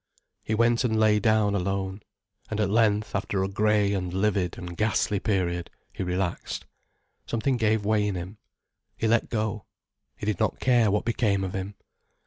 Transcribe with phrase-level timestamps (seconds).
[0.43, 2.01] He went and lay down alone.
[2.49, 6.65] And at length, after a grey and livid and ghastly period, he relaxed,
[7.27, 8.39] something gave way in him.
[8.97, 9.65] He let go,
[10.17, 11.75] he did not care what became of him.